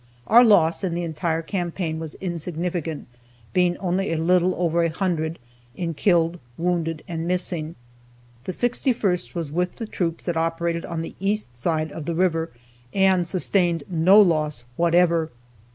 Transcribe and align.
Our 0.25 0.43
loss, 0.43 0.83
in 0.83 0.95
the 0.95 1.03
entire 1.03 1.43
campaign, 1.43 1.99
was 1.99 2.15
insignificant, 2.15 3.05
being 3.53 3.77
only 3.77 4.11
a 4.11 4.17
little 4.17 4.55
over 4.55 4.81
a 4.81 4.89
hundred, 4.89 5.37
in 5.75 5.93
killed, 5.93 6.39
wounded, 6.57 7.03
and 7.07 7.27
missing. 7.27 7.75
The 8.45 8.51
61st 8.51 9.35
was 9.35 9.51
with 9.51 9.75
the 9.75 9.85
troops 9.85 10.25
that 10.25 10.35
operated 10.35 10.85
on 10.87 11.03
the 11.03 11.13
east 11.19 11.55
side 11.55 11.91
of 11.91 12.05
the 12.05 12.15
river, 12.15 12.49
and 12.91 13.27
sustained 13.27 13.83
no 13.87 14.19
loss 14.19 14.65
whatever. 14.75 15.29